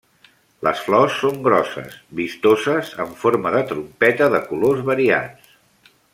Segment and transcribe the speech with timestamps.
[0.67, 5.55] Les flors són grosses, vistoses, en forma de trompeta de colors variats.